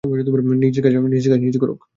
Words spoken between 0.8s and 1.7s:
কাজ নিজে